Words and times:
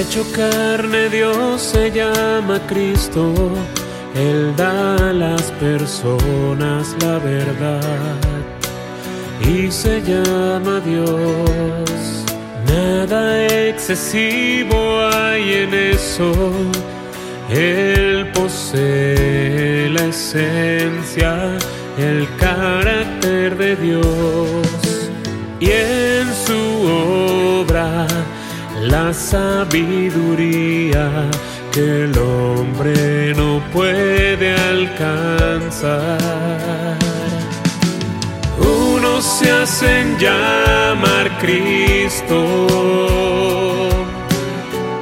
hecho 0.00 0.24
carne 0.32 1.08
Dios 1.08 1.60
se 1.60 1.90
llama 1.90 2.60
Cristo, 2.66 3.32
Él 4.14 4.54
da 4.56 5.10
a 5.10 5.12
las 5.12 5.42
personas 5.52 6.96
la 7.00 7.18
verdad 7.18 7.80
y 9.40 9.70
se 9.70 10.02
llama 10.02 10.80
Dios. 10.80 11.90
Nada 12.66 13.46
excesivo 13.68 14.76
hay 15.12 15.52
en 15.64 15.74
eso, 15.74 16.32
Él 17.50 18.30
posee 18.34 19.88
la 19.90 20.06
esencia, 20.06 21.58
el 21.98 22.26
carácter 22.38 23.56
de 23.56 23.76
Dios. 23.76 24.84
Y 25.60 25.70
obra 25.70 26.03
la 28.88 29.12
sabiduría 29.14 29.70
que 31.72 32.04
el 32.04 32.18
hombre 32.18 33.34
no 33.34 33.60
puede 33.72 34.54
alcanzar. 34.54 36.18
Unos 38.58 39.24
se 39.24 39.50
hacen 39.50 40.18
llamar 40.18 41.30
Cristo, 41.40 42.68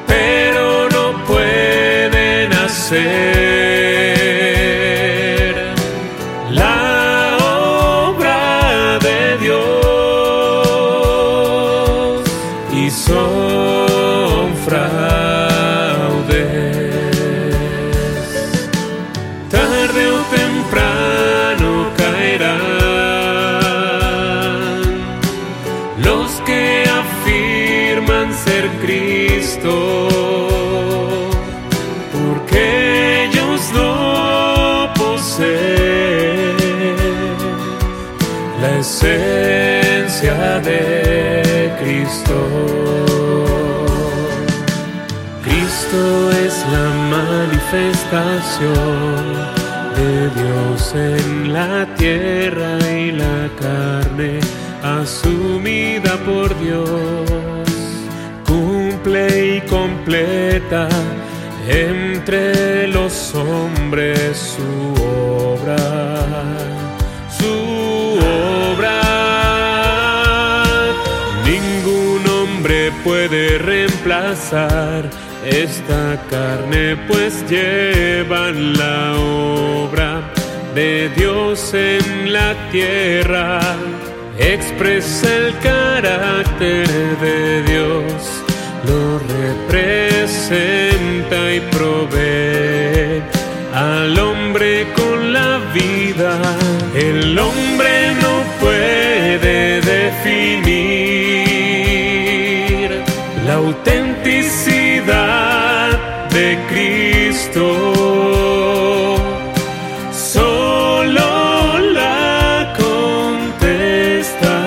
pero 0.07 0.89
no 0.91 1.25
pueden 1.27 2.53
hacer 2.53 3.03
la 6.51 7.37
obra 8.09 8.99
de 9.01 9.39
Dios 9.39 9.83
y 12.73 12.91
fraudes. 14.65 16.43
Tarde 19.51 20.02
o 20.07 20.18
temprano 20.38 21.71
caerán 21.96 22.60
los 25.99 26.30
que 26.46 26.85
afirman 27.02 28.33
ser 28.35 28.65
Cristo, 28.83 29.74
porque 32.13 33.24
ellos 33.24 33.60
no 33.74 34.93
poseen 34.95 36.57
la 38.60 38.71
esencia 38.79 40.35
de. 40.60 41.02
Cristo 41.83 43.12
la 46.71 46.87
manifestación 47.16 49.23
de 49.96 50.13
Dios 50.41 50.95
en 50.95 51.52
la 51.52 51.87
tierra 51.96 52.79
y 52.91 53.13
la 53.13 53.51
carne 53.60 54.41
asumida 54.83 56.16
por 56.24 56.59
Dios. 56.60 56.88
Cumple 58.46 59.57
y 59.57 59.60
completa 59.63 60.88
entre 61.68 62.87
los 62.88 63.35
hombres 63.35 64.56
su 64.56 65.02
puede 73.12 73.59
reemplazar 73.59 75.05
esta 75.45 76.19
carne, 76.31 76.97
pues 77.09 77.45
llevan 77.47 78.73
la 78.73 79.12
obra 79.19 80.23
de 80.75 81.11
Dios 81.11 81.75
en 81.75 82.33
la 82.33 82.55
tierra. 82.71 83.61
Expresa 84.39 85.28
el 85.28 85.59
carácter 85.59 86.89
de 87.27 87.62
Dios, 87.65 88.43
lo 88.89 89.19
representa 89.41 91.39
y 91.53 91.61
provee 91.77 93.23
al 93.75 94.19
hombre 94.19 94.87
con 94.97 95.34
la 95.34 95.59
vida. 95.75 96.62
La 103.47 103.55
autenticidad 103.55 106.29
de 106.31 106.59
Cristo. 106.71 107.67
Solo 110.13 111.79
la 111.93 112.75
contesta 112.77 114.61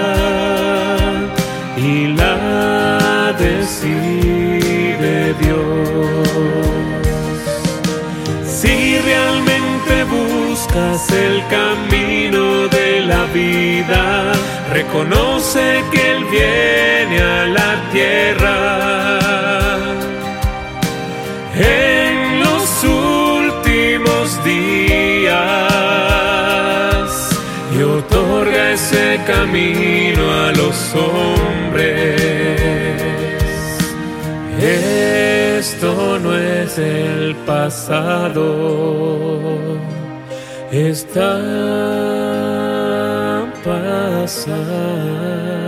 y 1.77 2.07
la 2.07 3.33
decide 3.39 5.33
Dios. 5.39 6.27
Si 8.45 8.99
realmente 8.99 10.03
buscas 10.03 11.09
el 11.11 11.41
camino 11.47 12.67
de 12.67 12.99
la 13.01 13.25
vida, 13.33 14.33
reconoce 14.73 15.83
que 15.91 16.14
Viene 16.31 17.21
a 17.21 17.45
la 17.45 17.89
tierra. 17.91 18.55
En 21.55 22.39
los 22.39 22.83
últimos 22.83 24.43
días 24.43 25.35
y 27.77 27.81
otorga 27.81 28.71
ese 28.71 29.19
camino 29.25 30.31
a 30.43 30.51
los 30.51 30.93
hombres. 30.95 32.21
Esto 34.61 36.19
no 36.19 36.35
es 36.35 36.77
el 36.77 37.33
pasado, 37.45 38.43
está 40.71 41.39
pasando. 43.63 45.64